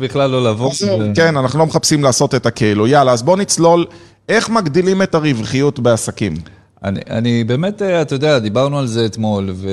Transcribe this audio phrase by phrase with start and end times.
[0.00, 0.72] בכלל לא לבוא.
[1.14, 2.86] כן, אנחנו לא מחפשים לעשות את הכאלו.
[2.86, 3.86] יאללה, אז בוא נצלול,
[4.28, 6.34] איך מגדילים את הרווחיות בעסקים?
[6.84, 9.68] אני, אני באמת, אה, אתה יודע, דיברנו על זה אתמול, ו,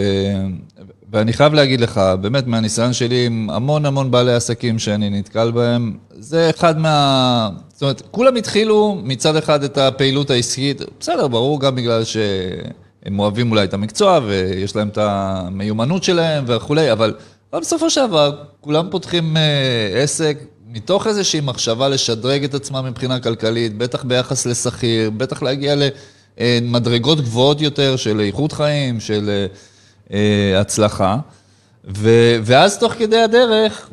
[1.12, 5.98] ואני חייב להגיד לך, באמת מהניסיון שלי עם המון המון בעלי עסקים שאני נתקל בהם,
[6.20, 7.50] זה אחד מה...
[7.73, 13.52] זאת אומרת, כולם התחילו מצד אחד את הפעילות העסקית, בסדר, ברור גם בגלל שהם אוהבים
[13.52, 17.14] אולי את המקצוע ויש להם את המיומנות שלהם וכולי, אבל
[17.54, 20.38] בסופו של דבר, כולם פותחים אה, עסק
[20.68, 25.75] מתוך איזושהי מחשבה לשדרג את עצמם מבחינה כלכלית, בטח ביחס לשכיר, בטח להגיע
[26.38, 29.45] למדרגות גבוהות יותר של איכות חיים, של
[30.13, 31.17] אה, הצלחה.
[31.98, 32.09] ו,
[32.44, 33.89] ואז תוך כדי הדרך,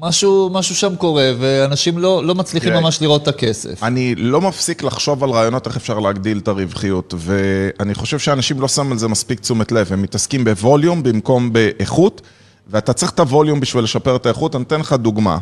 [0.00, 3.82] משהו, משהו שם קורה, ואנשים לא, לא מצליחים תראה, ממש לראות את הכסף.
[3.82, 8.68] אני לא מפסיק לחשוב על רעיונות איך אפשר להגדיל את הרווחיות, ואני חושב שאנשים לא
[8.68, 12.22] שמים על זה מספיק תשומת לב, הם מתעסקים בווליום במקום באיכות,
[12.68, 14.56] ואתה צריך את הווליום בשביל לשפר את האיכות.
[14.56, 15.38] אני אתן לך דוגמה.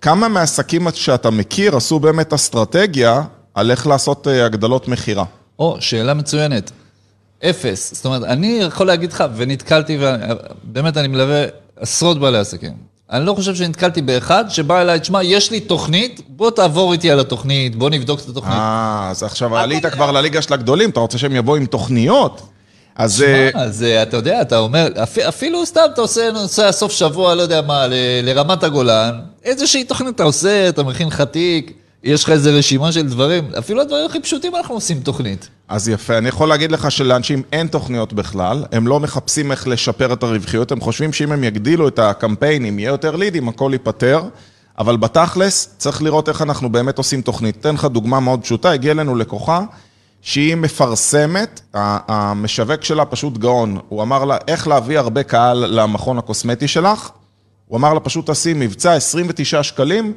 [0.00, 3.22] כמה מהעסקים שאתה מכיר עשו באמת אסטרטגיה
[3.54, 5.24] על איך לעשות אה, הגדלות מכירה?
[5.58, 6.70] או, שאלה מצוינת.
[7.44, 7.94] אפס.
[7.94, 11.44] זאת אומרת, אני יכול להגיד לך, ונתקלתי, ובאמת אני מלווה
[11.76, 12.72] עשרות בעלי עסקים.
[13.10, 17.20] אני לא חושב שנתקלתי באחד שבא אליי, תשמע, יש לי תוכנית, בוא תעבור איתי על
[17.20, 18.54] התוכנית, בוא נבדוק את התוכנית.
[18.54, 22.42] אה, אז עכשיו עלית כבר לליגה של הגדולים, אתה רוצה שהם יבואו עם תוכניות?
[22.98, 23.16] אז...
[23.16, 24.88] שמע, אה, אז אה, אתה יודע, אתה אומר,
[25.28, 27.86] אפילו סתם אתה עושה נוסע סוף שבוע, לא יודע מה,
[28.22, 31.72] לרמת הגולן, איזושהי תוכנית אתה עושה, אתה מכין לך תיק,
[32.04, 35.48] יש לך איזה רשימה של דברים, אפילו הדברים הכי פשוטים אנחנו עושים תוכנית.
[35.68, 40.12] אז יפה, אני יכול להגיד לך שלאנשים אין תוכניות בכלל, הם לא מחפשים איך לשפר
[40.12, 44.22] את הרווחיות, הם חושבים שאם הם יגדילו את הקמפיינים, יהיה יותר לידים, הכל ייפתר,
[44.78, 47.56] אבל בתכלס צריך לראות איך אנחנו באמת עושים תוכנית.
[47.60, 49.64] אתן לך דוגמה מאוד פשוטה, הגיעה אלינו לקוחה
[50.22, 56.68] שהיא מפרסמת, המשווק שלה פשוט גאון, הוא אמר לה איך להביא הרבה קהל למכון הקוסמטי
[56.68, 57.10] שלך,
[57.66, 60.12] הוא אמר לה פשוט תעשי מבצע 29 שקלים,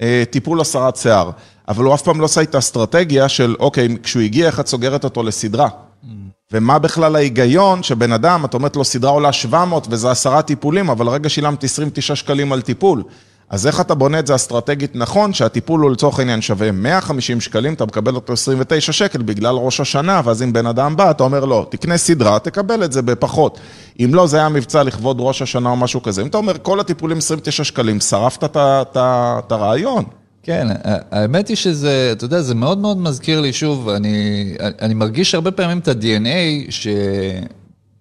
[0.00, 1.30] אה, טיפול הסרת שיער.
[1.68, 5.04] אבל הוא אף פעם לא עשה את האסטרטגיה של, אוקיי, כשהוא הגיע, איך את סוגרת
[5.04, 5.68] אותו לסדרה?
[5.68, 6.06] Mm.
[6.52, 11.08] ומה בכלל ההיגיון שבן אדם, את אומרת לו, סדרה עולה 700 וזה עשרה טיפולים, אבל
[11.08, 13.02] הרגע שילמת 29 שקלים על טיפול.
[13.50, 17.74] אז איך אתה בונה את זה אסטרטגית נכון, שהטיפול הוא לצורך העניין שווה 150 שקלים,
[17.74, 21.44] אתה מקבל אותו 29 שקל בגלל ראש השנה, ואז אם בן אדם בא, אתה אומר
[21.44, 23.60] לו, תקנה סדרה, תקבל את זה בפחות.
[24.00, 26.22] אם לא, זה היה מבצע לכבוד ראש השנה או משהו כזה.
[26.22, 30.04] אם אתה אומר, כל הטיפולים 29 שקלים, שרפת את הרעיון.
[30.42, 30.66] כן,
[31.10, 35.50] האמת היא שזה, אתה יודע, זה מאוד מאוד מזכיר לי, שוב, אני, אני מרגיש הרבה
[35.50, 36.70] פעמים את ה-DNA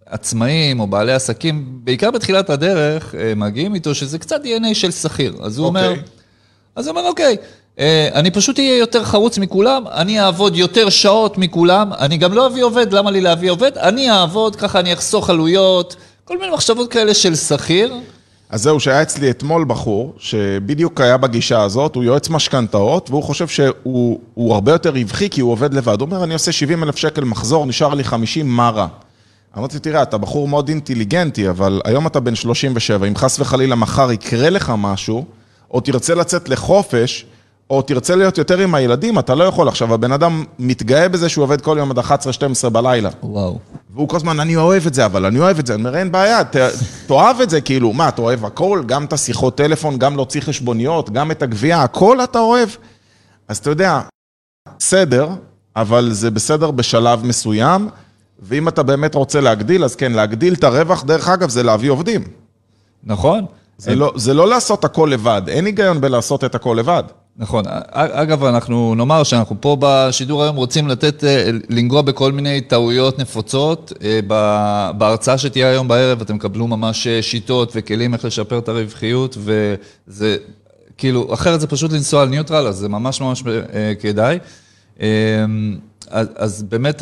[0.10, 5.36] שעצמאים או בעלי עסקים, בעיקר בתחילת הדרך, אה, מגיעים איתו, שזה קצת DNA של שכיר.
[5.42, 5.68] אז הוא okay.
[5.68, 6.04] אומר, אוקיי.
[6.76, 7.38] אז הוא אומר, אוקיי,
[7.80, 12.48] אה, אני פשוט אהיה יותר חרוץ מכולם, אני אעבוד יותר שעות מכולם, אני גם לא
[12.48, 13.78] אביא עובד, למה לי להביא עובד?
[13.78, 15.96] אני אעבוד, ככה אני אחסוך עלויות,
[16.26, 17.94] כל מיני מחשבות כאלה של שכיר.
[18.50, 23.48] אז זהו, שהיה אצלי אתמול בחור, שבדיוק היה בגישה הזאת, הוא יועץ משכנתאות, והוא חושב
[23.48, 26.02] שהוא הרבה יותר רווחי כי הוא עובד לבד.
[26.02, 28.88] הוא אומר, אני עושה 70 אלף שקל מחזור, נשאר לי 50, מה רע?
[29.58, 34.12] אמרתי, תראה, אתה בחור מאוד אינטליגנטי, אבל היום אתה בן 37, אם חס וחלילה מחר
[34.12, 35.26] יקרה לך משהו,
[35.72, 37.26] או תרצה לצאת לחופש,
[37.70, 39.68] או תרצה להיות יותר עם הילדים, אתה לא יכול.
[39.68, 43.10] עכשיו, הבן אדם מתגאה בזה שהוא עובד כל יום עד 11-12 בלילה.
[43.24, 43.60] וואו.
[43.94, 45.74] והוא כל הזמן, אני אוהב את זה, אבל אני אוהב את זה.
[45.74, 46.40] אני אומר, אין בעיה,
[47.08, 48.84] תאהב את זה, כאילו, מה, אתה אוהב הכל?
[48.86, 52.70] גם את השיחות טלפון, גם להוציא חשבוניות, גם את הגבייה, הכל אתה אוהב?
[53.48, 54.02] אז אתה יודע,
[54.80, 55.30] בסדר,
[55.76, 57.90] אבל זה בסדר בשלב מסוים,
[58.40, 62.24] ואם אתה באמת רוצה להגדיל, אז כן, להגדיל את הרווח, דרך אגב, זה להביא עובדים.
[63.04, 63.46] נכון.
[63.78, 67.04] זה, לא, זה לא לעשות הכל לבד, אין היגיון בלעשות את הכל לבד.
[67.38, 67.64] נכון.
[67.92, 73.94] אגב, אנחנו נאמר שאנחנו פה בשידור היום רוצים לתת, אה, לנגוע בכל מיני טעויות נפוצות.
[74.04, 74.20] אה,
[74.98, 80.38] בהרצאה שתהיה היום בערב אתם קבלו ממש אה, שיטות וכלים איך לשפר את הרווחיות, וזה,
[80.98, 83.44] כאילו, אחרת זה פשוט לנסוע על ניוטרל, אז זה ממש ממש
[84.00, 84.40] כדאי.
[86.10, 87.02] אז, אז באמת,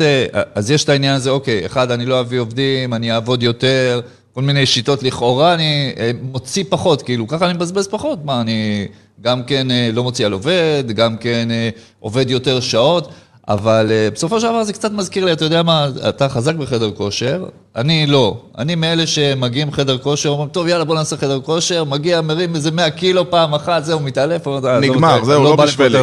[0.54, 4.00] אז יש את העניין הזה, אוקיי, אחד, אני לא אביא עובדים, אני אעבוד יותר,
[4.32, 8.86] כל מיני שיטות לכאורה, אני מוציא פחות, כאילו, ככה אני מבזבז פחות, מה, אני...
[9.20, 11.68] גם כן אה, לא מוציא על עובד, גם כן אה,
[12.00, 13.08] עובד יותר שעות,
[13.48, 16.90] אבל אה, בסופו של דבר זה קצת מזכיר לי, אתה יודע מה, אתה חזק בחדר
[16.90, 17.44] כושר,
[17.76, 18.36] אני לא.
[18.58, 22.70] אני מאלה שמגיעים חדר כושר, אומרים, טוב, יאללה, בוא נעשה חדר כושר, מגיע, מרים איזה
[22.70, 24.48] 100 קילו פעם אחת, זהו, מתעלף.
[24.80, 25.98] נגמר, זהו, לא בשבילי.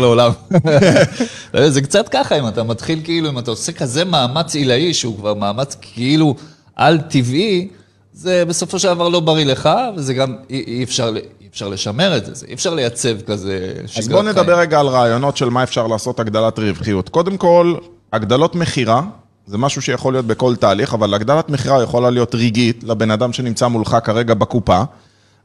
[1.68, 5.34] זה קצת ככה, אם אתה מתחיל כאילו, אם אתה עושה כזה מאמץ עילאי, שהוא כבר
[5.34, 6.36] מאמץ כאילו
[6.76, 7.68] על-טבעי,
[8.14, 11.14] זה בסופו של דבר לא בריא לך, וזה גם, אי אפשר,
[11.52, 14.04] אפשר לשמר את זה, אי אפשר לייצב כזה שגרת חיים.
[14.04, 17.10] אז בואו נדבר רגע על רעיונות של מה אפשר לעשות הגדלת רווחיות.
[17.10, 17.76] קודם כל,
[18.14, 19.02] הגדלות מכירה,
[19.46, 23.68] זה משהו שיכול להיות בכל תהליך, אבל הגדלת מכירה יכולה להיות רגעית לבן אדם שנמצא
[23.68, 24.84] מולך כרגע בקופה.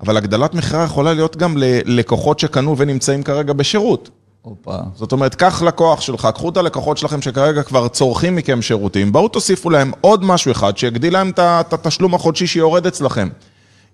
[0.01, 4.11] אבל הגדלת מכירה יכולה להיות גם ללקוחות שקנו ונמצאים כרגע בשירות.
[4.43, 4.77] הופה.
[4.95, 9.29] זאת אומרת, קח לקוח שלך, קחו את הלקוחות שלכם שכרגע כבר צורכים מכם שירותים, בואו
[9.29, 13.29] תוסיפו להם עוד משהו אחד שיגדיל להם את התשלום החודשי שיורד אצלכם.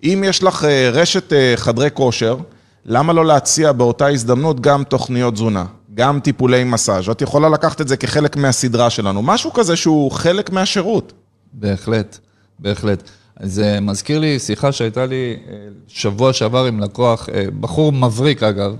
[0.03, 2.37] אם יש לך אה, רשת אה, חדרי כושר,
[2.85, 5.65] למה לא להציע באותה הזדמנות גם תוכניות תזונה,
[5.95, 7.09] גם טיפולי מסאז'?
[7.09, 11.13] את יכולה לקחת את זה כחלק מהסדרה שלנו, משהו כזה שהוא חלק מהשירות.
[11.53, 12.17] בהחלט,
[12.59, 13.09] בהחלט.
[13.39, 15.55] זה מזכיר לי שיחה שהייתה לי אה,
[15.87, 17.29] שבוע שעבר עם לקוח,
[17.59, 18.75] בחור מבריק אגב,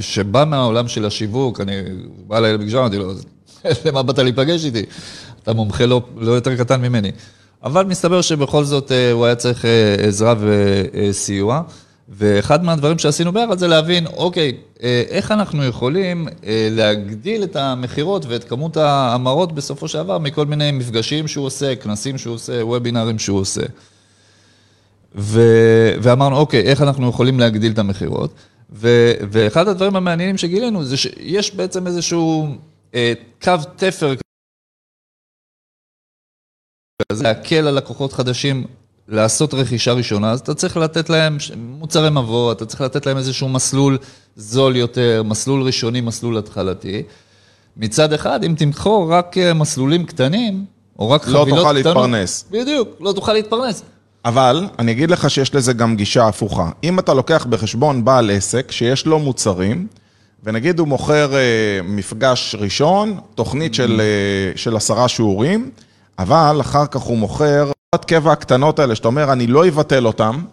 [0.00, 1.72] שבא מהעולם של השיווק, אני
[2.26, 3.12] בא אליי לפגישה, אמרתי לו,
[3.84, 4.82] למה באת להיפגש איתי?
[5.42, 7.12] אתה מומחה לא, לא יותר קטן ממני.
[7.64, 9.64] אבל מסתבר שבכל זאת הוא היה צריך
[9.98, 11.62] עזרה וסיוע.
[12.08, 14.52] ואחד מהדברים שעשינו ביחד זה להבין, אוקיי,
[15.10, 16.28] איך אנחנו יכולים
[16.70, 22.18] להגדיל את המכירות ואת כמות ההמרות בסופו של דבר מכל מיני מפגשים שהוא עושה, כנסים
[22.18, 23.62] שהוא עושה, וובינארים שהוא עושה.
[25.14, 25.40] ו...
[26.02, 28.34] ואמרנו, אוקיי, איך אנחנו יכולים להגדיל את המכירות?
[28.72, 29.12] ו...
[29.30, 32.48] ואחד הדברים המעניינים שגילינו זה שיש בעצם איזשהו
[32.94, 33.12] אה,
[33.42, 34.14] קו תפר
[37.12, 38.64] להקל על לקוחות חדשים
[39.08, 43.48] לעשות רכישה ראשונה, אז אתה צריך לתת להם מוצרי מבוא, אתה צריך לתת להם איזשהו
[43.48, 43.98] מסלול
[44.36, 47.02] זול יותר, מסלול ראשוני, מסלול התחלתי.
[47.76, 50.64] מצד אחד, אם תמכור רק אה, מסלולים קטנים,
[50.98, 51.58] או רק לא חבילות קטנות...
[51.58, 52.44] לא תוכל להתפרנס.
[52.50, 53.82] בדיוק, לא תוכל להתפרנס.
[54.24, 56.70] אבל אני אגיד לך שיש לזה גם גישה הפוכה.
[56.84, 59.86] אם אתה לוקח בחשבון בעל עסק שיש לו מוצרים,
[60.44, 61.40] ונגיד הוא מוכר אה,
[61.84, 65.70] מפגש ראשון, תוכנית של, אה, של עשרה שיעורים,
[66.18, 70.44] אבל אחר כך הוא מוכר את קבע הקטנות האלה, שאתה אומר, אני לא אבטל אותם,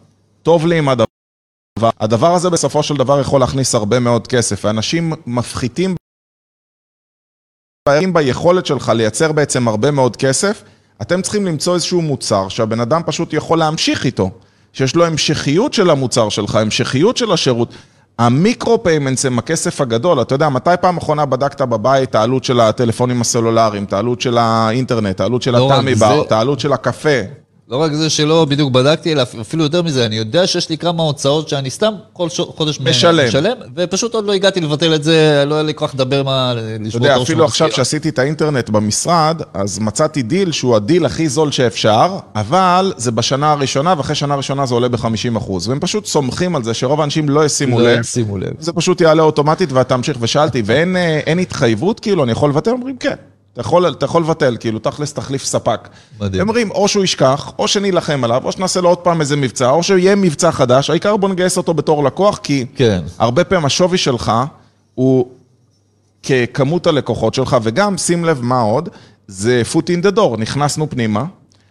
[0.44, 1.06] טוב לי עם הדבר.
[2.00, 5.96] הדבר הזה בסופו של דבר יכול להכניס הרבה מאוד כסף, ואנשים מפחיתים
[8.14, 10.64] ביכולת שלך לייצר בעצם הרבה מאוד כסף,
[11.02, 14.32] אתם צריכים למצוא איזשהו מוצר שהבן אדם פשוט יכול להמשיך איתו,
[14.74, 17.74] שיש לו המשכיות של המוצר שלך, המשכיות של השירות.
[18.22, 22.44] ה micro payments הם הכסף הגדול, אתה יודע, מתי פעם אחרונה בדקת בבית את העלות
[22.44, 26.60] של הטלפונים הסלולריים, את העלות של האינטרנט, את העלות של לא התמי בר, את העלות
[26.60, 27.41] של הקפה?
[27.72, 31.04] לא רק זה שלא בדיוק בדקתי, אלא אפילו יותר מזה, אני יודע שיש לי כמה
[31.04, 35.56] הוצאות שאני סתם כל חודש משלם, משלם ופשוט עוד לא הגעתי לבטל את זה, לא
[35.56, 36.54] היה לי כוח לדבר מה,
[36.88, 41.52] אתה יודע, אפילו עכשיו שעשיתי את האינטרנט במשרד, אז מצאתי דיל שהוא הדיל הכי זול
[41.52, 45.52] שאפשר, אבל זה בשנה הראשונה, ואחרי שנה ראשונה זה עולה ב-50%.
[45.68, 47.96] והם פשוט סומכים על זה שרוב האנשים לא ישימו לא לב.
[47.96, 48.52] לא ישימו לב.
[48.60, 52.72] זה פשוט יעלה אוטומטית ואתה תמשיך, ושאלתי, ואין אה, התחייבות, כאילו, אני יכול לבטל?
[52.72, 53.16] אומרים, כן.
[53.54, 55.90] אתה יכול, אתה יכול לבטל, כאילו, תכלס תחליף ספק.
[56.20, 56.42] מדהים.
[56.42, 59.70] הם אומרים, או שהוא ישכח, או שנילחם עליו, או שנעשה לו עוד פעם איזה מבצע,
[59.70, 63.02] או שיהיה מבצע חדש, העיקר בוא נגייס אותו בתור לקוח, כי כן.
[63.20, 64.32] הרבה פעמים השווי שלך
[64.96, 65.26] הוא
[66.24, 68.90] ככמות הלקוחות שלך, וגם, שים לב מה עוד,
[69.28, 71.26] זה foot in the door, נכנסנו פנימה,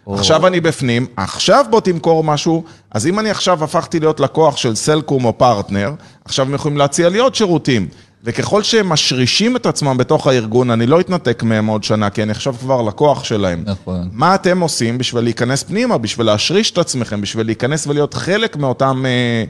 [0.07, 0.15] או...
[0.15, 4.75] עכשיו אני בפנים, עכשיו בוא תמכור משהו, אז אם אני עכשיו הפכתי להיות לקוח של
[4.75, 5.91] סלקום או פרטנר,
[6.25, 7.89] עכשיו הם יכולים להציע לי עוד שירותים.
[8.25, 12.31] וככל שהם משרישים את עצמם בתוך הארגון, אני לא אתנתק מהם עוד שנה, כי אני
[12.31, 13.63] עכשיו כבר לקוח שלהם.
[13.67, 14.09] נכון.
[14.13, 19.03] מה אתם עושים בשביל להיכנס פנימה, בשביל להשריש את עצמכם, בשביל להיכנס ולהיות חלק מאותם
[19.07, 19.45] אה,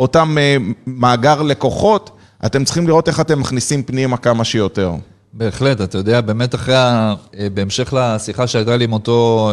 [0.00, 2.10] אותם, אה, מאגר לקוחות?
[2.46, 4.92] אתם צריכים לראות איך אתם מכניסים פנימה כמה שיותר.
[5.32, 6.74] בהחלט, אתה יודע, באמת אחרי.
[6.74, 7.12] אה,
[7.54, 9.52] בהמשך לשיחה שהייתה לי עם אותו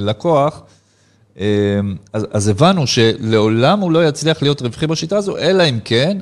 [0.00, 0.62] לקוח,
[2.12, 6.18] אז, אז הבנו שלעולם הוא לא יצליח להיות רווחי בשיטה הזו, אלא אם כן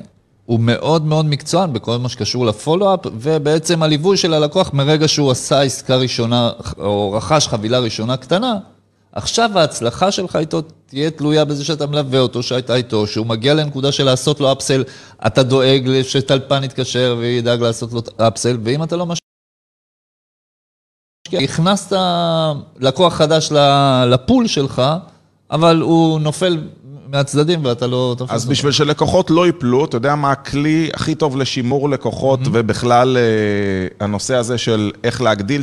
[0.47, 5.61] הוא מאוד מאוד מקצוען בכל מה שקשור לפולו-אפ, ובעצם הליווי של הלקוח מרגע שהוא עשה
[5.61, 8.57] עסקה ראשונה, או רכש חבילה ראשונה קטנה,
[9.11, 13.91] עכשיו ההצלחה שלך איתו תהיה תלויה בזה שאתה מלווה אותו, שהייתה איתו, שהוא מגיע לנקודה
[13.91, 14.83] של לעשות לו אפסל,
[15.27, 19.27] אתה דואג שטלפן יתקשר וידאג לעשות לו אפסל, ואם אתה לא משקיע...
[21.43, 21.97] הכנסת
[22.79, 23.51] לקוח חדש
[24.07, 24.81] לפול שלך,
[25.51, 26.57] אבל הוא נופל
[27.07, 28.33] מהצדדים ואתה לא תופס אותו.
[28.33, 32.49] אז בשביל שלקוחות לא ייפלו, אתה יודע מה הכלי הכי טוב לשימור לקוחות mm-hmm.
[32.53, 35.61] ובכלל אה, הנושא הזה של איך להגדיל,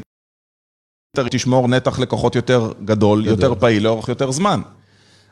[1.31, 3.27] תשמור נתח לקוחות יותר גדול, גדול.
[3.27, 4.61] יותר פעיל, לאורך יותר זמן.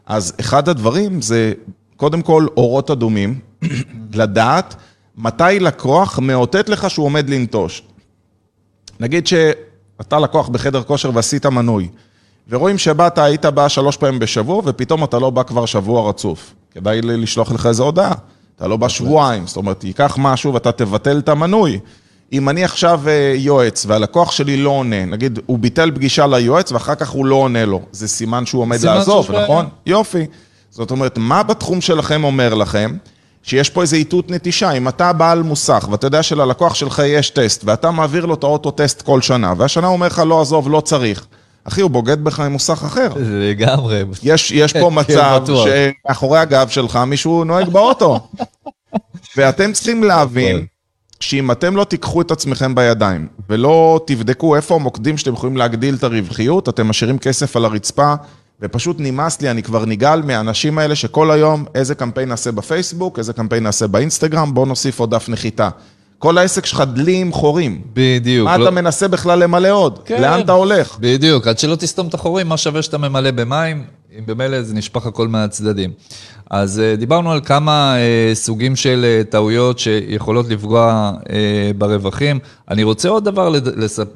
[0.07, 1.53] אז אחד הדברים זה,
[1.97, 3.41] קודם כל, אורות אדומים,
[4.15, 4.75] לדעת
[5.17, 7.83] מתי לקוח מאותת לך שהוא עומד לנטוש.
[9.01, 11.89] נגיד שאתה לקוח בחדר כושר ועשית מנוי.
[12.49, 16.55] ורואים שבאת, היית בא שלוש פעמים בשבוע, ופתאום אתה לא בא כבר שבוע רצוף.
[16.71, 18.13] כדאי לשלוח לך איזו הודעה.
[18.57, 21.79] אתה לא בא שבועיים, זאת אומרת, ייקח משהו ואתה תבטל את המנוי.
[22.33, 26.95] אם אני עכשיו אה, יועץ והלקוח שלי לא עונה, נגיד, הוא ביטל פגישה ליועץ ואחר
[26.95, 29.69] כך הוא לא עונה לו, זה סימן שהוא עומד לעזוב, נכון?
[29.87, 30.27] יופי.
[30.71, 32.97] זאת אומרת, מה בתחום שלכם אומר לכם?
[33.43, 37.63] שיש פה איזה איתות נטישה, אם אתה בעל מוסך ואתה יודע שללקוח שלך יש טסט
[37.65, 40.81] ואתה מעביר לו את האוטו טסט כל שנה והשנה הוא אומר לך לא עזוב, לא
[40.81, 41.27] צריך
[41.65, 43.09] אחי, הוא בוגד בך עם מוסך אחר.
[43.17, 44.03] לגמרי.
[44.23, 48.21] יש, יש פה מצב שמאחורי הגב שלך מישהו נוהג באוטו.
[49.37, 50.67] ואתם צריכים להבין
[51.21, 56.05] שאם אתם לא תיקחו את עצמכם בידיים ולא תבדקו איפה המוקדים שאתם יכולים להגדיל את
[56.05, 58.15] הרווחיות, אתם משאירים כסף על הרצפה,
[58.61, 63.33] ופשוט נמאס לי, אני כבר נגעל מהאנשים האלה שכל היום איזה קמפיין נעשה בפייסבוק, איזה
[63.33, 65.69] קמפיין נעשה באינסטגרם, בוא נוסיף עוד דף נחיתה.
[66.23, 67.81] כל העסק שלך דלים חורים.
[67.93, 68.45] בדיוק.
[68.45, 68.65] מה לא...
[68.65, 69.99] אתה מנסה בכלל למלא עוד?
[70.05, 70.23] כן.
[70.23, 70.97] לאן אתה הולך?
[71.01, 73.85] בדיוק, עד שלא תסתום את החורים, מה שווה שאתה ממלא במים,
[74.19, 75.93] אם במילא זה נשפך הכל מהצדדים.
[76.51, 81.29] אז uh, דיברנו על כמה uh, סוגים של uh, טעויות שיכולות לפגוע uh,
[81.79, 82.39] ברווחים.
[82.71, 83.69] אני רוצה עוד דבר לד...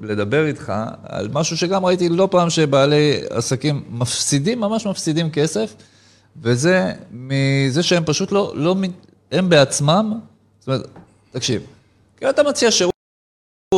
[0.02, 0.72] לדבר איתך
[1.02, 5.74] על משהו שגם ראיתי לא פעם שבעלי עסקים מפסידים, ממש מפסידים כסף,
[6.42, 8.76] וזה מזה שהם פשוט לא, לא,
[9.32, 10.12] הם בעצמם,
[10.60, 10.88] זאת אומרת,
[11.32, 11.62] תקשיב,
[12.16, 12.92] כי אתה מציע שירות,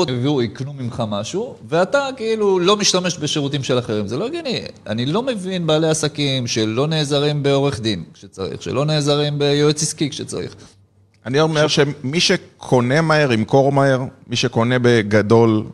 [0.09, 4.09] יביאו, יקנו ממך משהו, ואתה כאילו לא משתמש בשירותים של אחרים.
[4.09, 4.61] זה לא הגיוני.
[4.87, 10.55] אני לא מבין בעלי עסקים שלא נעזרים בעורך דין כשצריך, שלא נעזרים ביועץ עסקי כשצריך.
[11.27, 15.65] אני אומר שמי שקונה מהר, ימכור מהר, מי שקונה בגדול,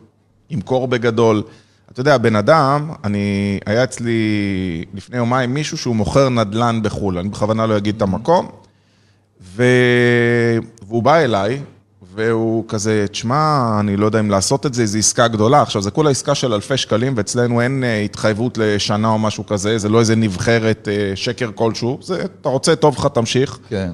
[0.49, 1.43] ימכור בגדול.
[1.91, 7.29] אתה יודע, בן אדם, אני, היה אצלי לפני יומיים מישהו שהוא מוכר נדל"ן בחו"ל, אני
[7.29, 8.49] בכוונה לא אגיד את המקום,
[9.41, 9.63] ו...
[10.87, 11.61] והוא בא אליי,
[12.15, 15.61] והוא כזה, תשמע, אני לא יודע אם לעשות את זה, זו עסקה גדולה.
[15.61, 19.77] עכשיו, זה כולה עסקה של אלפי שקלים, ואצלנו אין אה, התחייבות לשנה או משהו כזה,
[19.77, 21.99] זה לא איזה נבחרת אה, שקר כלשהו.
[22.01, 23.59] זה, אתה רוצה, טוב לך, תמשיך.
[23.69, 23.91] כן.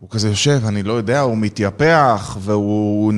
[0.00, 3.12] הוא כזה יושב, אני לא יודע, הוא מתייפח, והוא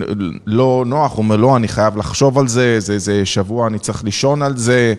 [0.47, 4.05] לא נוח, הוא אומר, לא, אני חייב לחשוב על זה, זה איזה שבוע, אני צריך
[4.05, 4.95] לישון על זה.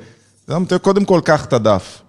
[0.81, 2.01] קודם כל, קח את הדף.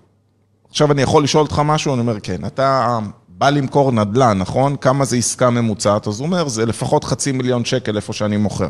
[0.70, 1.92] עכשיו אני יכול לשאול אותך משהו?
[1.92, 2.98] אני אומר, כן, אתה
[3.38, 4.76] בא למכור נדל"ן, נכון?
[4.76, 6.06] כמה זה עסקה ממוצעת?
[6.06, 8.68] אז הוא אומר, זה לפחות חצי מיליון שקל איפה שאני מוכר.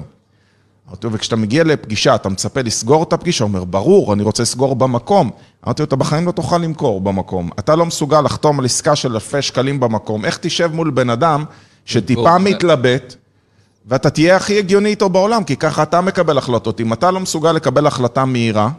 [0.88, 3.44] אמרתי לו, וכשאתה מגיע לפגישה, אתה מצפה לסגור את הפגישה?
[3.44, 5.30] הוא אומר, ברור, אני רוצה לסגור במקום.
[5.64, 7.50] אמרתי לו, אתה בחיים לא תוכל למכור במקום.
[7.58, 10.24] אתה לא מסוגל לחתום על עסקה של אלפי שקלים במקום.
[10.24, 11.44] איך תשב מול בן אדם
[11.84, 13.14] שטיפה מתלבט,
[13.86, 16.80] ואתה תהיה הכי הגיוני איתו בעולם, כי ככה אתה מקבל החלטות.
[16.80, 18.70] אם אתה לא מסוגל לקבל החלטה מהירה,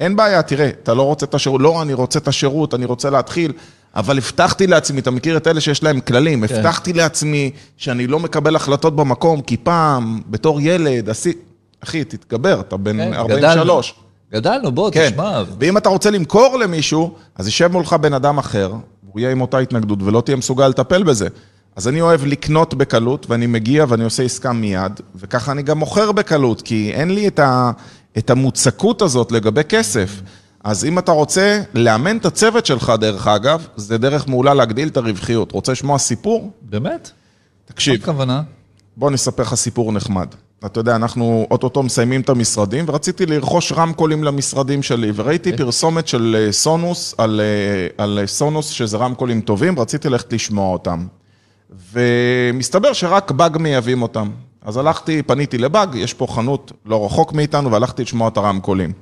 [0.00, 3.10] אין בעיה, תראה, אתה לא רוצה את השירות, לא, אני רוצה את השירות, אני רוצה
[3.10, 3.52] להתחיל.
[3.96, 6.54] אבל הבטחתי לעצמי, אתה מכיר את אלה שיש להם כללים, כן.
[6.54, 11.32] הבטחתי לעצמי שאני לא מקבל החלטות במקום, כי פעם, בתור ילד, עשי...
[11.84, 13.94] אחי, תתגבר, אתה בן כן, 43.
[14.32, 15.10] גדלנו, גדלנו, בוא, כן.
[15.10, 15.42] תשמע.
[15.60, 18.72] ואם אתה רוצה למכור למישהו, אז יישב מולך בן אדם אחר,
[19.12, 21.28] הוא יהיה עם אותה התנגדות ולא תהיה מסוגל לטפל בזה.
[21.76, 26.12] אז אני אוהב לקנות בקלות, ואני מגיע ואני עושה עסקה מיד, וככה אני גם מוכר
[26.12, 27.70] בקלות, כי אין לי את, ה,
[28.18, 30.20] את המוצקות הזאת לגבי כסף.
[30.64, 34.96] אז אם אתה רוצה לאמן את הצוות שלך, דרך אגב, זה דרך מעולה להגדיל את
[34.96, 35.52] הרווחיות.
[35.52, 36.50] רוצה לשמוע סיפור?
[36.62, 37.10] באמת?
[37.64, 37.94] תקשיב.
[37.94, 38.42] מה הכוונה?
[38.96, 40.26] בוא נספר לך סיפור נחמד.
[40.66, 45.52] אתה יודע, אנחנו אוטוטו מסיימים את המשרדים, ורציתי לרכוש רמקולים למשרדים שלי, וראיתי okay.
[45.52, 45.66] אוקיי.
[45.66, 51.06] פרסומת של אה, סונוס, על, אה, על סונוס, שזה רמקולים טובים, רציתי ללכת לשמוע אותם.
[51.92, 54.30] ומסתבר שרק באג מייבאים אותם.
[54.62, 58.92] אז הלכתי, פניתי לבאג, יש פה חנות לא רחוק מאיתנו, והלכתי לשמוע את הרמקולים.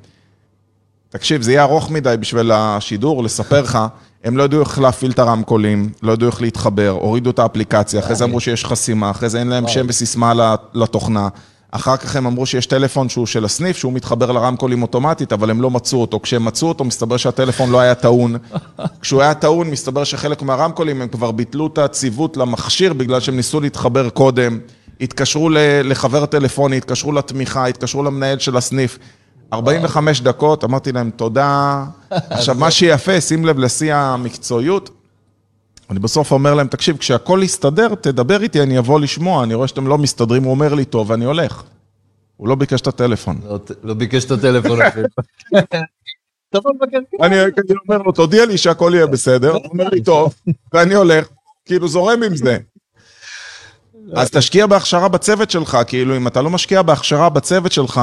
[1.10, 3.78] תקשיב, זה יהיה ארוך מדי בשביל השידור, לספר לך,
[4.24, 8.14] הם לא ידעו איך להפעיל את הרמקולים, לא ידעו איך להתחבר, הורידו את האפליקציה, אחרי
[8.14, 11.28] זה אמרו שיש חסימה, אחרי זה אין להם שם וסיסמה לתוכנה.
[11.70, 15.62] אחר כך הם אמרו שיש טלפון שהוא של הסניף, שהוא מתחבר לרמקולים אוטומטית, אבל הם
[15.62, 16.20] לא מצאו אותו.
[16.22, 18.36] כשהם מצאו אותו, מסתבר שהטלפון לא היה טעון.
[19.00, 23.60] כשהוא היה טעון, מסתבר שחלק מהרמקולים, הם כבר ביטלו את הציוות למכשיר, בגלל שהם ניסו
[23.60, 24.58] להתחבר קודם.
[25.00, 25.50] התקשרו
[25.84, 28.98] לחבר טלפוני, התקשרו לתמיכה, התקשרו למנהל של הסניף.
[29.52, 31.84] 45 דקות, אמרתי להם תודה.
[32.10, 34.90] עכשיו, מה שיפה, שים לב לשיא המקצועיות,
[35.90, 39.86] אני בסוף אומר להם, תקשיב, כשהכול יסתדר, תדבר איתי, אני אבוא לשמוע, אני רואה שאתם
[39.86, 41.62] לא מסתדרים, הוא אומר לי, טוב, ואני הולך.
[42.36, 43.40] הוא לא ביקש את הטלפון.
[43.44, 45.06] לא, לא ביקש את הטלפון אפילו.
[47.22, 47.36] אני
[47.88, 50.34] אומר לו, תודיע לי שהכל יהיה בסדר, הוא אומר לי, טוב,
[50.72, 51.28] ואני הולך,
[51.64, 52.58] כאילו זורם עם זה.
[54.16, 58.00] אז תשקיע בהכשרה בצוות שלך, כאילו, אם אתה לא משקיע בהכשרה בצוות שלך,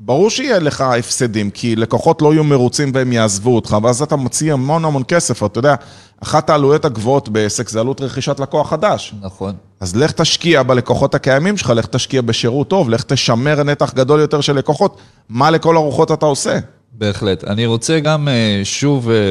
[0.00, 4.52] ברור שיהיה לך הפסדים, כי לקוחות לא יהיו מרוצים והם יעזבו אותך, ואז אתה מוציא
[4.52, 5.74] המון המון כסף, אתה יודע,
[6.20, 9.14] אחת העלויות הגבוהות בעסק זה עלות רכישת לקוח חדש.
[9.20, 9.54] נכון.
[9.80, 14.40] אז לך תשקיע בלקוחות הקיימים שלך, לך תשקיע בשירות טוב, לך תשמר נתח גדול יותר
[14.40, 14.96] של לקוחות,
[15.28, 16.58] מה לכל הרוחות אתה עושה?
[16.92, 17.44] בהחלט.
[17.44, 19.30] אני רוצה גם אה, שוב, אה,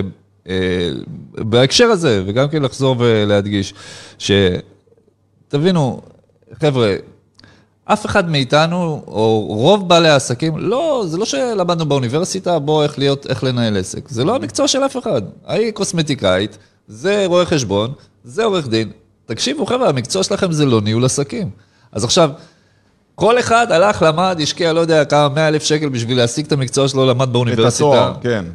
[0.50, 0.90] אה,
[1.34, 3.74] בהקשר הזה, וגם כן לחזור ולהדגיש,
[5.48, 6.02] שתבינו,
[6.62, 6.96] חבר'ה,
[7.86, 13.28] אף אחד מאיתנו, או רוב בעלי העסקים, לא, זה לא שלמדנו באוניברסיטה, בוא איך להיות,
[13.30, 14.10] איך לנהל עסק.
[14.10, 15.22] זה לא המקצוע של אף אחד.
[15.46, 18.92] ההיא קוסמטיקאית, זה רואה חשבון, זה עורך דין.
[19.26, 21.50] תקשיבו חבר'ה, המקצוע שלכם זה לא ניהול עסקים.
[21.92, 22.30] אז עכשיו,
[23.16, 26.88] כל אחד הלך, למד, השקיע, לא יודע, כמה, 100 אלף שקל בשביל להשיג את המקצוע
[26.88, 27.86] שלו, למד את באוניברסיטה.
[27.86, 28.46] התואר, כן.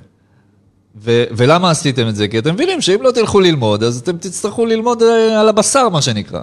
[0.96, 2.28] ו- ולמה עשיתם את זה?
[2.28, 6.02] כי אתם מבינים שאם לא תלכו ללמוד, אז אתם תצטרכו ללמוד אה, על הבשר, מה
[6.02, 6.42] שנקרא.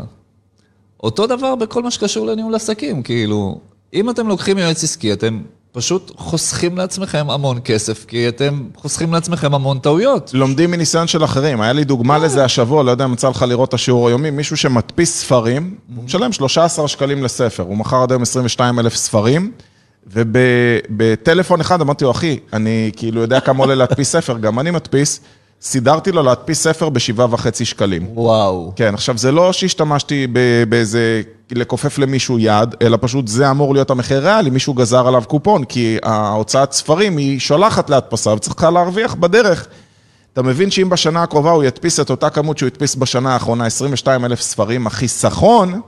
[1.03, 3.59] אותו דבר בכל מה שקשור לניהול עסקים, כאילו,
[3.93, 9.53] אם אתם לוקחים יועץ עסקי, אתם פשוט חוסכים לעצמכם המון כסף, כי אתם חוסכים לעצמכם
[9.53, 10.31] המון טעויות.
[10.33, 11.61] לומדים מניסיון של אחרים.
[11.61, 14.57] היה לי דוגמה לזה השבוע, לא יודע אם יצא לך לראות את השיעור היומי, מישהו
[14.57, 19.51] שמדפיס ספרים, הוא משלם 13 שקלים לספר, הוא מכר עד היום 22 אלף ספרים,
[20.07, 25.19] ובטלפון אחד אמרתי לו, אחי, אני כאילו יודע כמה עולה להדפיס ספר, גם אני מדפיס,
[25.61, 28.07] סידרתי לו להדפיס ספר בשבעה וחצי שקלים.
[28.13, 28.73] וואו.
[28.75, 30.27] כן, עכשיו זה לא שהשתמשתי
[30.69, 31.21] באיזה,
[31.51, 35.97] לכופף למישהו יד, אלא פשוט זה אמור להיות המחיר ריאלי, מישהו גזר עליו קופון, כי
[36.03, 39.67] ההוצאת ספרים היא שולחת להדפסה וצריכה להרוויח בדרך.
[40.33, 44.25] אתה מבין שאם בשנה הקרובה הוא ידפיס את אותה כמות שהוא הדפיס בשנה האחרונה, 22
[44.25, 45.81] אלף ספרים, החיסכון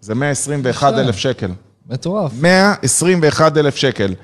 [0.00, 1.50] זה 121 אלף שקל.
[1.90, 2.32] מטורף.
[2.40, 4.14] 121 אלף שקל.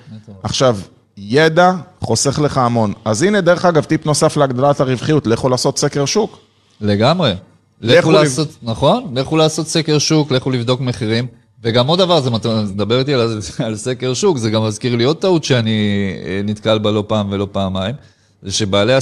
[0.42, 0.76] עכשיו,
[1.18, 2.92] ידע חוסך לך המון.
[3.04, 6.38] אז הנה, דרך אגב, טיפ נוסף להגדלת הרווחיות, לכו לעשות סקר שוק.
[6.80, 7.32] לגמרי.
[7.80, 9.04] לכו לכו לב- לעשות, נכון?
[9.14, 11.26] לכו לעשות סקר שוק, לכו לבדוק מחירים.
[11.62, 12.30] וגם עוד דבר, זה
[12.74, 15.90] מדבר איתי על, על סקר שוק, זה גם מזכיר לי עוד טעות שאני
[16.26, 17.94] אה, נתקל בה לא פעם ולא פעמיים,
[18.42, 18.92] זה שבעלי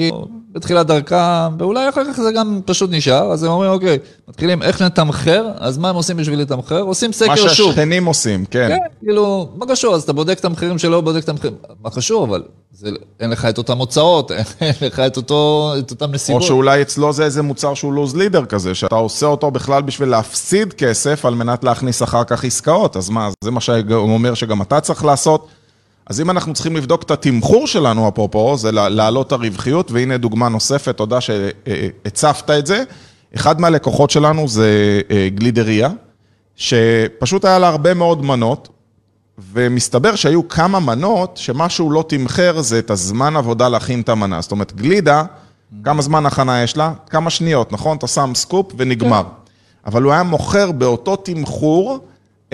[0.00, 4.62] עסקים, בתחילת דרכם, ואולי אחר כך זה גם פשוט נשאר, אז הם אומרים, אוקיי, מתחילים
[4.62, 6.80] איך נתמחר, אז מה הם עושים בשביל לתמחר?
[6.80, 7.48] עושים מה סקר שוק.
[7.48, 8.68] שהשכנים עושים, כן.
[8.68, 9.94] כן, כאילו, מה קשור?
[9.94, 11.56] אז אתה בודק את המחירים שלו, בודק את המחירים.
[11.82, 12.90] מה קשור, אבל זה,
[13.20, 16.42] אין לך את אותם הוצאות, אין לך את, אותו, את אותם או נסיבות.
[16.42, 20.72] שאולי אצלו זה איזה מוצר שהוא לוז לידר כזה, שאתה עושה אותו בכלל בשביל להפסיד
[20.72, 22.96] כסף על מנת להכניס אחר כך עסקאות.
[22.96, 25.48] אז מה, זה מה שהוא אומר שגם אתה צריך לעשות.
[26.08, 30.16] אז אם אנחנו צריכים לבדוק את התמחור שלנו, אפרופו, זה לה- להעלות את הרווחיות, והנה
[30.16, 32.82] דוגמה נוספת, תודה שהצפת את זה.
[33.36, 34.70] אחד מהלקוחות שלנו זה
[35.10, 35.88] אה, גלידריה,
[36.56, 38.68] שפשוט היה לה הרבה מאוד מנות,
[39.52, 44.40] ומסתבר שהיו כמה מנות שמה שהוא לא תמחר זה את הזמן עבודה להכין את המנה.
[44.40, 45.22] זאת אומרת, גלידה,
[45.84, 46.92] כמה זמן הכנה יש לה?
[47.10, 47.96] כמה שניות, נכון?
[47.96, 49.22] אתה שם סקופ ונגמר.
[49.86, 51.98] אבל הוא היה מוכר באותו תמחור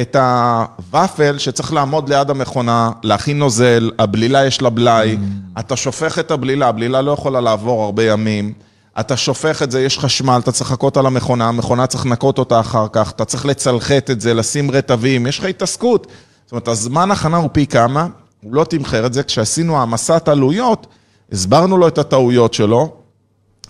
[0.01, 5.17] את הוואפל שצריך לעמוד ליד המכונה, להכין נוזל, הבלילה יש לה בלאי,
[5.59, 8.53] אתה שופך את הבלילה, הבלילה לא יכולה לעבור הרבה ימים.
[9.01, 12.61] אתה שופך את זה, יש חשמל, אתה צריך לחכות על המכונה, המכונה צריך לנקות אותה
[12.61, 16.07] אחר כך, אתה צריך לצלחת את זה, לשים רטבים, יש לך התעסקות.
[16.45, 18.07] זאת אומרת, הזמן הכנה הוא פי כמה,
[18.43, 19.23] הוא לא תמחר את זה.
[19.23, 20.87] כשעשינו העמסת עלויות,
[21.33, 22.95] הסברנו לו את הטעויות שלו,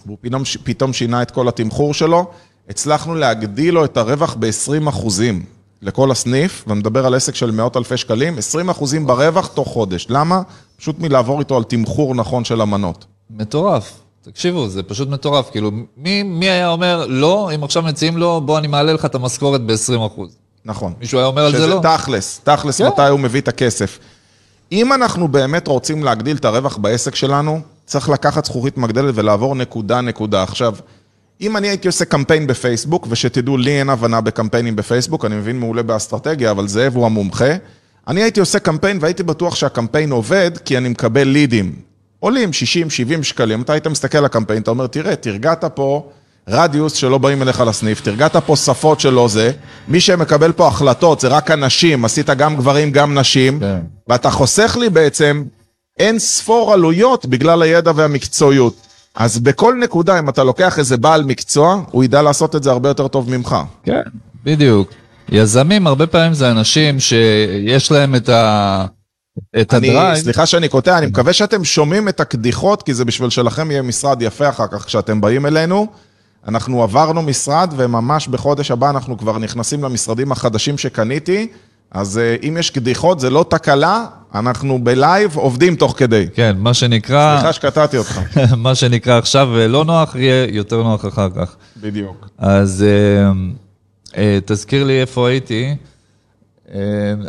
[0.07, 2.31] והוא פתאום, פתאום שינה את כל התמחור שלו,
[2.69, 5.54] הצלחנו להגדיל לו את הרווח ב-20 אחוזים
[5.85, 10.07] לכל הסניף, ואני מדבר על עסק של מאות אלפי שקלים, 20 אחוזים ברווח תוך חודש.
[10.11, 10.43] למה?
[10.77, 13.05] פשוט מלעבור איתו על תמחור נכון של המנות.
[13.31, 13.93] מטורף.
[14.23, 15.51] תקשיבו, זה פשוט מטורף.
[15.51, 19.15] כאילו, מי, מי היה אומר, לא, אם עכשיו מציעים לו, בוא אני מעלה לך את
[19.15, 20.21] המשכורת ב-20%.
[20.65, 20.93] נכון.
[21.01, 21.81] מישהו היה אומר על זה לא?
[21.81, 22.87] שזה תכלס, תכלס כן.
[22.87, 23.99] מתי הוא מביא את הכסף.
[24.73, 30.43] אם אנחנו באמת רוצים להגדיל את הרווח בעסק שלנו, צריך לקחת זכוכית מגדלת ולעבור נקודה-נקודה.
[30.43, 30.75] עכשיו,
[31.41, 35.83] אם אני הייתי עושה קמפיין בפייסבוק, ושתדעו, לי אין הבנה בקמפיינים בפייסבוק, אני מבין מעולה
[35.83, 37.55] באסטרטגיה, אבל זאב הוא המומחה.
[38.09, 41.73] אני הייתי עושה קמפיין והייתי בטוח שהקמפיין עובד, כי אני מקבל לידים.
[42.21, 46.11] עולים 60, 70 שקלים, אתה היית מסתכל על הקמפיין, אתה אומר, תראה, תרגעת פה
[46.49, 49.53] רדיוס שלא באים אליך לסניף, תרגעת פה שפות שלא זה,
[49.89, 53.79] מי שמקבל פה החלטות זה רק אנשים, עשית גם גברים, גם נשים, כן.
[54.09, 55.45] ואתה חוסך לי בעצם
[55.99, 58.94] אין ספור עלויות בגלל הידע והמקצועיות.
[59.15, 62.89] אז בכל נקודה, אם אתה לוקח איזה בעל מקצוע, הוא ידע לעשות את זה הרבה
[62.89, 63.57] יותר טוב ממך.
[63.83, 64.03] כן.
[64.45, 64.91] בדיוק.
[65.29, 68.87] יזמים, הרבה פעמים זה אנשים שיש להם את ה...
[69.61, 70.17] את אני, ה drive.
[70.17, 74.23] סליחה שאני קוטע, אני מקווה שאתם שומעים את הקדיחות, כי זה בשביל שלכם יהיה משרד
[74.23, 75.87] יפה אחר כך כשאתם באים אלינו.
[76.49, 81.49] אנחנו עברנו משרד, וממש בחודש הבא אנחנו כבר נכנסים למשרדים החדשים שקניתי,
[81.95, 86.27] אז אה, אם יש קדיחות, זה לא תקלה, אנחנו ב live עובדים תוך כדי.
[86.35, 88.21] כן, מה שנקרא, סליחה שקטעתי אותך.
[88.57, 91.57] מה שנקרא עכשיו לא נוח, יהיה יותר נוח אחר כך.
[91.83, 92.29] בדיוק.
[92.39, 93.33] אז אה,
[94.17, 95.75] אה, תזכיר לי איפה הייתי.
[96.75, 96.81] אה,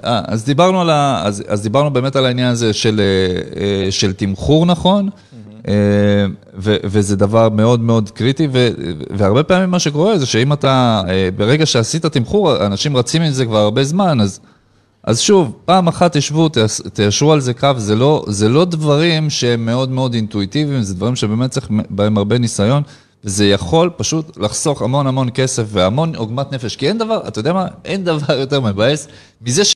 [0.05, 1.21] אה, אז דיברנו על ה...
[1.25, 5.09] אז, אז דיברנו באמת על העניין הזה של, אה, אה, של תמחור נכון,
[5.67, 5.73] אה,
[6.57, 8.69] ו, וזה דבר מאוד מאוד קריטי, ו,
[9.09, 13.45] והרבה פעמים מה שקורה זה שאם אתה, אה, ברגע שעשית תמחור, אנשים רצים עם זה
[13.45, 14.39] כבר הרבה זמן, אז,
[15.05, 19.29] אז שוב, פעם אחת תשבו, תייש- תיישרו על זה קו, זה לא, זה לא דברים
[19.29, 22.83] שהם מאוד מאוד אינטואיטיביים, זה דברים שבאמת צריך בהם הרבה ניסיון.
[23.23, 27.53] וזה יכול פשוט לחסוך המון המון כסף והמון עוגמת נפש, כי אין דבר, אתה יודע
[27.53, 27.67] מה?
[27.85, 29.07] אין דבר יותר מבאס
[29.41, 29.73] מזה ש...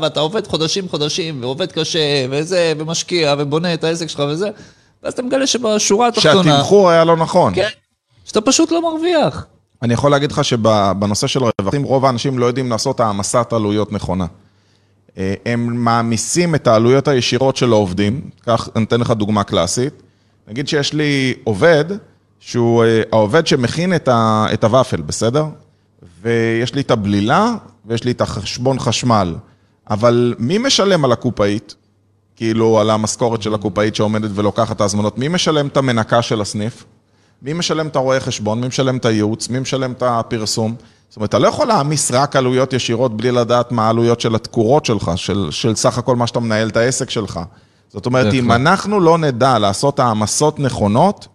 [0.00, 4.50] ואתה עובד חודשים חודשים, ועובד קשה, וזה, ומשקיע, ובונה את העסק שלך וזה,
[5.02, 6.44] ואז אתה מגלה שבשורה התחתונה...
[6.44, 7.54] שהתמחור היה לא נכון.
[7.54, 7.68] כן.
[8.24, 9.46] שאתה פשוט לא מרוויח.
[9.82, 14.26] אני יכול להגיד לך שבנושא של רווחים, רוב האנשים לא יודעים לעשות העמסת עלויות נכונה.
[15.18, 20.02] אה, הם מעמיסים את העלויות הישירות של העובדים, כך, אני אתן לך דוגמה קלאסית.
[20.48, 21.84] נגיד שיש לי עובד,
[22.40, 23.92] שהוא אה, העובד שמכין
[24.52, 25.46] את הוואפל, בסדר?
[26.22, 27.54] ויש לי את הבלילה,
[27.86, 29.34] ויש לי את החשבון חשמל.
[29.90, 31.74] אבל מי משלם על הקופאית?
[32.36, 35.18] כאילו, על המשכורת של הקופאית שעומדת ולוקחת את ההזמנות?
[35.18, 36.84] מי משלם את המנקה של הסניף?
[37.42, 38.60] מי משלם את הרואה חשבון?
[38.60, 39.48] מי משלם את הייעוץ?
[39.48, 40.74] מי משלם את הפרסום?
[41.08, 44.84] זאת אומרת, אתה לא יכול להעמיס רק עלויות ישירות בלי לדעת מה העלויות של התקורות
[44.84, 47.40] שלך, של, של סך הכל מה שאתה מנהל את העסק שלך.
[47.88, 51.28] זאת אומרת, אם אנחנו לא נדע לעשות העמסות נכונות,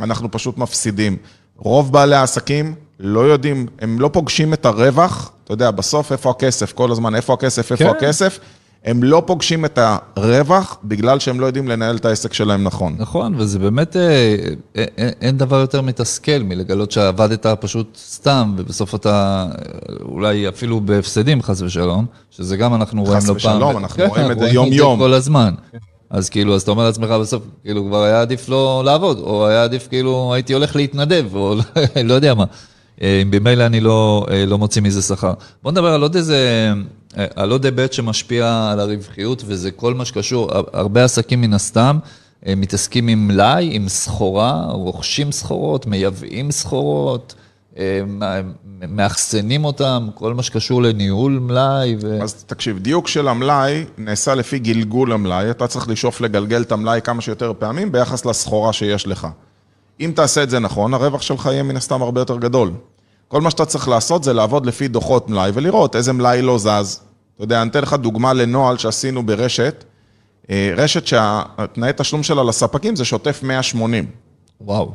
[0.00, 1.16] אנחנו פשוט מפסידים.
[1.56, 6.72] רוב בעלי העסקים לא יודעים, הם לא פוגשים את הרווח, אתה יודע, בסוף איפה הכסף,
[6.72, 7.90] כל הזמן איפה הכסף, איפה כן.
[7.90, 8.38] הכסף.
[8.84, 9.78] הם לא פוגשים את
[10.16, 12.94] הרווח בגלל שהם לא יודעים לנהל את העסק שלהם נכון.
[12.98, 14.02] נכון, וזה באמת, אה,
[14.76, 19.46] אה, אה, אין דבר יותר מתסכל מלגלות שעבדת פשוט סתם, ובסוף אתה
[20.02, 23.34] אולי אפילו בהפסדים, חס ושלום, שזה גם אנחנו רואים לא פעם.
[23.34, 24.98] חס ושלום, אנחנו רואים את זה יום-יום.
[24.98, 25.54] כל הזמן.
[26.10, 29.64] אז כאילו, אז אתה אומר לעצמך בסוף, כאילו, כבר היה עדיף לא לעבוד, או היה
[29.64, 31.54] עדיף כאילו, הייתי הולך להתנדב, או
[32.04, 32.44] לא יודע מה.
[33.02, 35.32] אם במילא אני לא, לא מוציא מזה שכר.
[35.62, 36.72] בוא נדבר על עוד איזה
[37.36, 41.98] על עוד היבט שמשפיע על הרווחיות, וזה כל מה שקשור, הרבה עסקים מן הסתם
[42.46, 47.34] מתעסקים עם מלאי, עם סחורה, רוכשים סחורות, מייבאים סחורות.
[48.88, 51.96] מאחסנים אותם, כל מה שקשור לניהול מלאי.
[52.00, 52.22] ו...
[52.22, 57.00] אז תקשיב, דיוק של המלאי נעשה לפי גלגול המלאי, אתה צריך לשאוף לגלגל את המלאי
[57.04, 59.26] כמה שיותר פעמים ביחס לסחורה שיש לך.
[60.00, 62.72] אם תעשה את זה נכון, הרווח שלך יהיה מן הסתם הרבה יותר גדול.
[63.28, 67.00] כל מה שאתה צריך לעשות זה לעבוד לפי דוחות מלאי ולראות איזה מלאי לא זז.
[67.34, 69.84] אתה יודע, אני אתן לך דוגמה לנוהל שעשינו ברשת.
[70.50, 74.06] אה, רשת שהתנאי תשלום שלה לספקים זה שוטף 180.
[74.60, 74.92] וואו.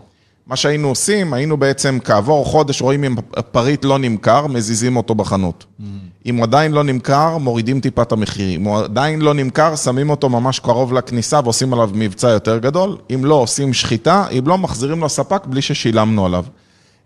[0.47, 5.65] מה שהיינו עושים, היינו בעצם כעבור חודש רואים אם הפריט לא נמכר, מזיזים אותו בחנות.
[5.79, 5.83] Mm.
[6.25, 8.61] אם הוא עדיין לא נמכר, מורידים טיפה את המחירים.
[8.61, 12.97] אם הוא עדיין לא נמכר, שמים אותו ממש קרוב לכניסה ועושים עליו מבצע יותר גדול.
[13.13, 16.45] אם לא, עושים שחיטה, אם לא, מחזירים לספק בלי ששילמנו עליו.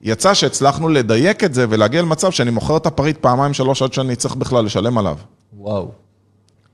[0.02, 4.16] יצא שהצלחנו לדייק את זה ולהגיע למצב שאני מוכר את הפריט פעמיים שלוש עד שאני
[4.16, 5.18] צריך בכלל לשלם עליו.
[5.58, 5.92] וואו,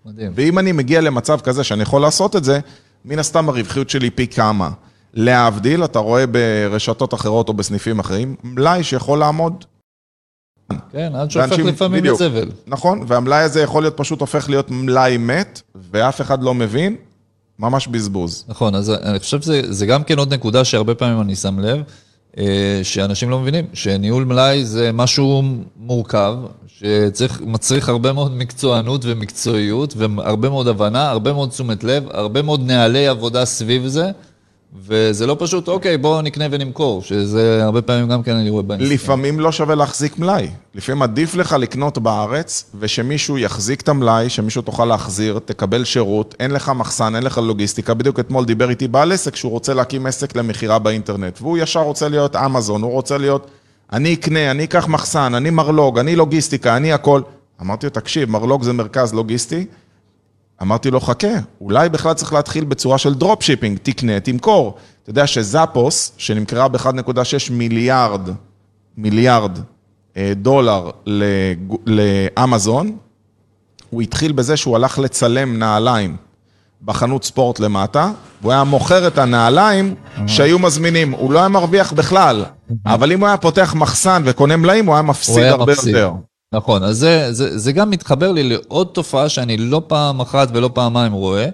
[0.05, 0.31] מדהים.
[0.35, 2.59] ואם אני מגיע למצב כזה שאני יכול לעשות את זה,
[3.05, 4.69] מן הסתם הרווחיות שלי פי כמה.
[5.13, 9.65] להבדיל, אתה רואה ברשתות אחרות או בסניפים אחרים, מלאי שיכול לעמוד.
[10.91, 12.49] כן, עד שהופך לפעמים לזבל.
[12.67, 16.95] נכון, והמלאי הזה יכול להיות פשוט הופך להיות מלאי מת, ואף אחד לא מבין,
[17.59, 18.45] ממש בזבוז.
[18.47, 21.81] נכון, אז אני חושב שזה גם כן עוד נקודה שהרבה פעמים אני שם לב.
[22.37, 25.43] אה, שאנשים לא מבינים, שניהול מלאי זה משהו
[25.77, 26.35] מורכב,
[26.67, 33.07] שמצריך הרבה מאוד מקצוענות ומקצועיות, והרבה מאוד הבנה, הרבה מאוד תשומת לב, הרבה מאוד נהלי
[33.07, 34.11] עבודה סביב זה.
[34.81, 38.93] וזה לא פשוט, אוקיי, בואו נקנה ונמכור, שזה הרבה פעמים גם כן אני רואה באינסטגרם.
[38.93, 40.47] לפעמים לא שווה להחזיק מלאי.
[40.75, 46.51] לפעמים עדיף לך לקנות בארץ, ושמישהו יחזיק את המלאי, שמישהו תוכל להחזיר, תקבל שירות, אין
[46.51, 47.93] לך מחסן, אין לך לוגיסטיקה.
[47.93, 52.09] בדיוק אתמול דיבר איתי בעל עסק שהוא רוצה להקים עסק למכירה באינטרנט, והוא ישר רוצה
[52.09, 53.47] להיות אמזון, הוא רוצה להיות,
[53.93, 57.21] אני אקנה, אני אקח מחסן, אני מרלוג, אני לוגיסטיקה, אני הכל.
[57.61, 59.65] אמרתי לו, תקשיב, מרלוג זה מרכז לוגיסטי,
[60.63, 61.27] אמרתי לו, חכה,
[61.61, 64.75] אולי בכלל צריך להתחיל בצורה של drop shipping, תקנה, תמכור.
[65.03, 68.29] אתה יודע שזאפוס, שנמכרה ב-1.6 מיליארד,
[68.97, 69.59] מיליארד
[70.17, 70.89] אה, דולר
[71.85, 72.97] לאמזון,
[73.89, 76.15] הוא התחיל בזה שהוא הלך לצלם נעליים
[76.81, 79.95] בחנות ספורט למטה, והוא היה מוכר את הנעליים
[80.27, 81.11] שהיו מזמינים.
[81.11, 82.45] הוא לא היה מרוויח בכלל,
[82.85, 86.11] אבל אם הוא היה פותח מחסן וקונה מלאים, הוא היה מפסיד הרבה יותר.
[86.53, 90.69] נכון, אז זה, זה, זה גם מתחבר לי לעוד תופעה שאני לא פעם אחת ולא
[90.73, 91.47] פעמיים רואה,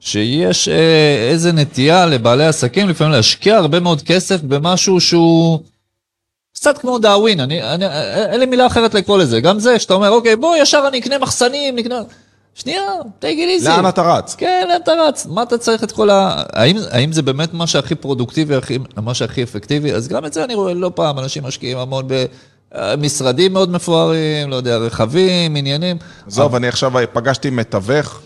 [0.00, 5.58] שיש אה, איזה נטייה לבעלי עסקים לפעמים להשקיע הרבה מאוד כסף במשהו שהוא
[6.54, 7.84] קצת כמו דאווין, אני, אני,
[8.30, 11.18] אין לי מילה אחרת לקרוא לזה, גם זה שאתה אומר, אוקיי, בוא ישר אני אקנה
[11.18, 12.00] מחסנים, נקנה...
[12.54, 12.82] שנייה,
[13.18, 13.68] תגיד לי זה.
[13.68, 14.34] לאן אתה רץ?
[14.34, 15.26] כן, לאן אתה רץ?
[15.26, 16.42] מה אתה צריך את כל ה...
[16.52, 18.54] האם, האם זה באמת מה שהכי פרודוקטיבי,
[18.96, 19.92] מה שהכי אפקטיבי?
[19.92, 22.24] אז גם את זה אני רואה לא פעם, אנשים משקיעים המון ב...
[22.98, 25.96] משרדים מאוד מפוארים, לא יודע, רכבים, עניינים.
[26.26, 28.20] עזוב, אני עכשיו פגשתי מתווך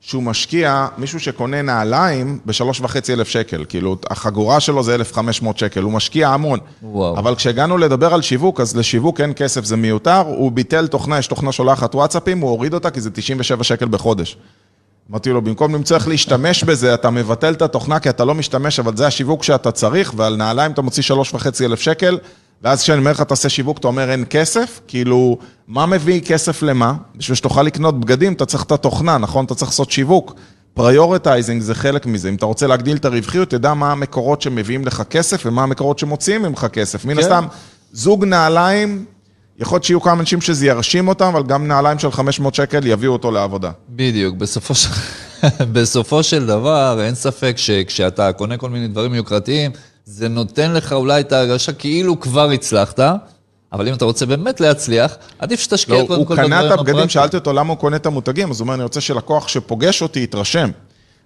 [0.00, 5.82] שהוא משקיע, מישהו שקונה נעליים בשלוש וחצי אלף שקל, כאילו, החגורה שלו זה 1,500 שקל,
[5.82, 6.58] הוא משקיע המון.
[6.82, 7.18] וואו.
[7.18, 11.26] אבל כשהגענו לדבר על שיווק, אז לשיווק אין כסף, זה מיותר, הוא ביטל תוכנה, יש
[11.26, 14.36] תוכנה שולחת וואטסאפים, הוא הוריד אותה כי זה 97 שקל בחודש.
[15.10, 18.80] אמרתי לו, במקום למצוא איך להשתמש בזה, אתה מבטל את התוכנה כי אתה לא משתמש,
[18.80, 22.18] אבל זה השיווק שאתה צריך, ועל נעליים אתה מוציא שלוש וחצי אלף שקל,
[22.62, 24.80] ואז כשאני אומר לך, תעשה שיווק, אתה אומר, אין כסף?
[24.88, 26.94] כאילו, מה מביא כסף למה?
[27.16, 29.44] בשביל שתוכל לקנות בגדים, אתה צריך את התוכנה, נכון?
[29.44, 30.34] אתה צריך לעשות שיווק.
[30.74, 32.28] prioritizing זה חלק מזה.
[32.28, 36.42] אם אתה רוצה להגדיל את הרווחיות, תדע מה המקורות שמביאים לך כסף ומה המקורות שמוציאים
[36.42, 37.04] ממך כסף.
[37.04, 37.20] מן כן.
[37.20, 37.46] הסתם,
[37.92, 39.04] זוג נעליים,
[39.58, 43.12] יכול להיות שיהיו כמה אנשים שזה ירשים אותם, אבל גם נעליים של 500 שקל יביאו
[43.12, 43.70] אותו לעבודה.
[43.88, 44.88] בדיוק, בסופו של,
[45.72, 49.70] בסופו של דבר, אין ספק שכשאתה קונה כל מיני דברים יוקרתיים,
[50.10, 53.00] זה נותן לך אולי את ההרגשה כאילו כבר הצלחת,
[53.72, 56.70] אבל אם אתה רוצה באמת להצליח, עדיף שתשקיע לא, קודם הוא כל קנה את בדברים
[56.72, 57.08] הבגדים, הפרקטיים.
[57.08, 60.20] שאלתי אותו למה הוא קונה את המותגים, אז הוא אומר, אני רוצה שלקוח שפוגש אותי
[60.20, 60.70] יתרשם.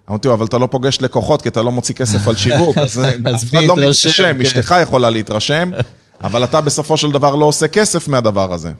[0.09, 3.01] אמרתי לו, אבל אתה לא פוגש לקוחות, כי אתה לא מוציא כסף על שיווק, אז
[3.25, 4.41] אז אף אחד לא מתרשם, כן.
[4.41, 5.71] אשתך יכולה להתרשם,
[6.23, 8.71] אבל אתה בסופו של דבר לא עושה כסף מהדבר הזה.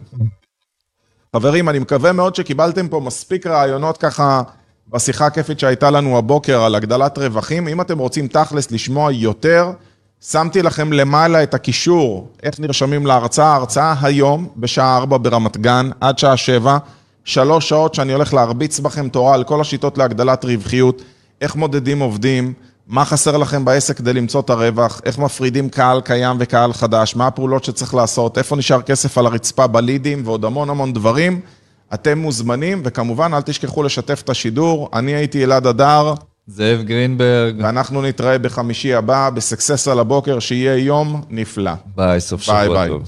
[1.36, 4.42] חברים, אני מקווה מאוד שקיבלתם פה מספיק רעיונות ככה
[4.88, 7.68] בשיחה הכיפית שהייתה לנו הבוקר על הגדלת רווחים.
[7.68, 9.72] אם אתם רוצים תכלס לשמוע יותר,
[10.32, 13.46] שמתי לכם למעלה את הקישור, איך נרשמים להרצאה.
[13.46, 16.78] ההרצאה היום, בשעה 4 ברמת גן, עד שעה 7,
[17.26, 21.02] שלוש שעות שאני הולך להרביץ בכם תורה על כל השיטות להגדלת רווחיות,
[21.42, 22.54] איך מודדים עובדים,
[22.88, 27.28] מה חסר לכם בעסק כדי למצוא את הרווח, איך מפרידים קהל קיים וקהל חדש, מה
[27.28, 31.40] הפעולות שצריך לעשות, איפה נשאר כסף על הרצפה בלידים ועוד המון המון דברים.
[31.94, 34.90] אתם מוזמנים, וכמובן אל תשכחו לשתף את השידור.
[34.94, 36.14] אני הייתי אלעד אדר,
[36.48, 41.72] זאב גרינברג, ואנחנו נתראה בחמישי הבא בסקסס על הבוקר, שיהיה יום נפלא.
[41.96, 42.90] ביי, סוף ביי, שבוע ביי.
[42.90, 43.04] טוב.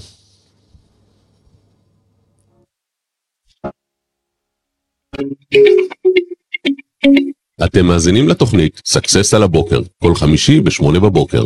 [7.64, 11.44] אתם מאזינים לתוכנית Success על הבוקר, כל חמישי ב-8 בבוקר.